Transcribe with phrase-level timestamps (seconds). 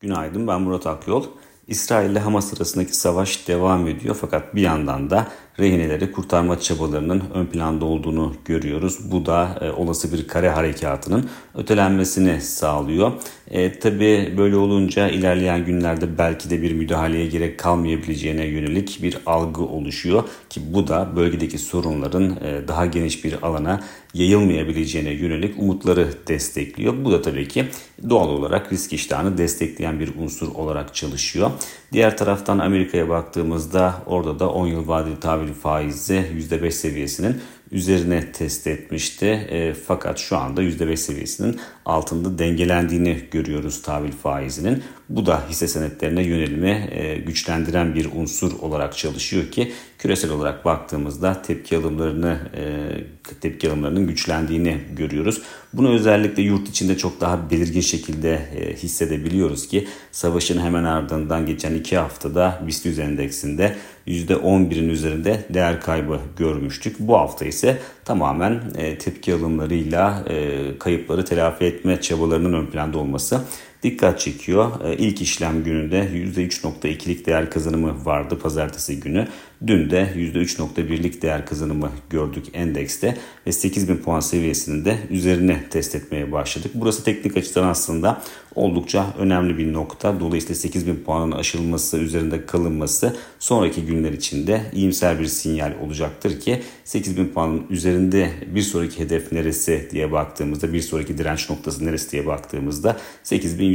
[0.00, 1.24] Günaydın ben Murat Akyol.
[1.66, 5.28] İsrail ile Hamas arasındaki savaş devam ediyor fakat bir yandan da
[5.60, 8.98] rehineleri kurtarma çabalarının ön planda olduğunu görüyoruz.
[9.10, 13.12] Bu da e, olası bir kare harekatının ötelenmesini sağlıyor.
[13.50, 19.62] E, Tabi böyle olunca ilerleyen günlerde belki de bir müdahaleye gerek kalmayabileceğine yönelik bir algı
[19.62, 23.80] oluşuyor ki bu da bölgedeki sorunların e, daha geniş bir alana
[24.14, 27.04] yayılmayabileceğine yönelik umutları destekliyor.
[27.04, 27.64] Bu da tabii ki
[28.10, 31.50] doğal olarak risk iştahını destekleyen bir unsur olarak çalışıyor.
[31.92, 38.66] Diğer taraftan Amerika'ya baktığımızda orada da 10 yıl vadeli tahvil faizi %5 seviyesinin üzerine test
[38.66, 39.26] etmişti.
[39.26, 44.82] E, fakat şu anda %5 seviyesinin altında dengelendiğini görüyoruz tahvil faizinin.
[45.08, 51.42] Bu da hisse senetlerine yönelimi e, güçlendiren bir unsur olarak çalışıyor ki küresel olarak baktığımızda
[51.42, 55.42] tepki alımlarını e, tepki alımlarının güçlendiğini görüyoruz.
[55.72, 61.74] Bunu özellikle yurt içinde çok daha belirgin şekilde e, hissedebiliyoruz ki savaşın hemen ardından geçen
[61.74, 66.96] iki haftada BIST endeksinde %11'in üzerinde değer kaybı görmüştük.
[66.98, 67.55] Bu hafta ise
[68.04, 73.40] tamamen e, tepki alımlarıyla e, kayıpları telafi etme çabalarının ön planda olması
[73.86, 74.84] dikkat çekiyor.
[74.84, 79.28] E, ilk işlem gününde %3.2'lik değer kazanımı vardı pazartesi günü.
[79.66, 86.32] Dün de %3.1'lik değer kazanımı gördük endekste ve 8000 puan seviyesini de üzerine test etmeye
[86.32, 86.70] başladık.
[86.74, 88.22] Burası teknik açıdan aslında
[88.54, 90.20] oldukça önemli bir nokta.
[90.20, 97.28] Dolayısıyla 8000 puanın aşılması, üzerinde kalınması sonraki günler içinde iyimser bir sinyal olacaktır ki 8000
[97.28, 102.96] puanın üzerinde bir sonraki hedef neresi diye baktığımızda, bir sonraki direnç noktası neresi diye baktığımızda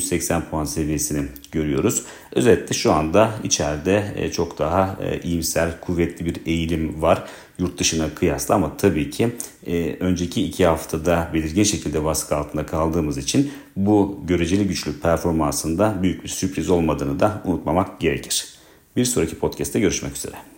[0.00, 2.02] 8180 puan seviyesini görüyoruz.
[2.32, 7.24] Özetle şu anda içeride e, çok daha e, iyimser, kuvvetli bir eğilim var
[7.58, 13.18] yurt dışına kıyasla ama tabii ki e, önceki iki haftada belirgin şekilde baskı altında kaldığımız
[13.18, 18.48] için bu göreceli güçlü performansında büyük bir sürpriz olmadığını da unutmamak gerekir.
[18.96, 20.57] Bir sonraki podcast'te görüşmek üzere.